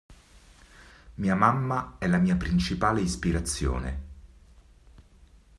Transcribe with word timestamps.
Mia 1.13 1.35
mamma 1.35 1.97
è 1.99 2.07
la 2.07 2.17
mia 2.17 2.35
principale 2.35 3.01
ispirazione. 3.01 4.01